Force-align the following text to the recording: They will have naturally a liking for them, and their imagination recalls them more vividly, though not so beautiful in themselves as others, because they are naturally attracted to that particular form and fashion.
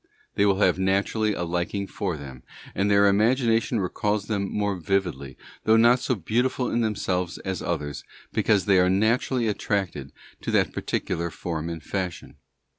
They 0.33 0.47
will 0.47 0.57
have 0.57 0.79
naturally 0.79 1.35
a 1.35 1.43
liking 1.43 1.85
for 1.85 2.17
them, 2.17 2.41
and 2.73 2.89
their 2.89 3.05
imagination 3.05 3.79
recalls 3.79 4.25
them 4.25 4.51
more 4.51 4.75
vividly, 4.75 5.37
though 5.65 5.77
not 5.77 5.99
so 5.99 6.15
beautiful 6.15 6.71
in 6.71 6.81
themselves 6.81 7.37
as 7.45 7.61
others, 7.61 8.03
because 8.33 8.65
they 8.65 8.79
are 8.79 8.89
naturally 8.89 9.47
attracted 9.47 10.11
to 10.41 10.49
that 10.49 10.73
particular 10.73 11.29
form 11.29 11.69
and 11.69 11.83
fashion. 11.83 12.37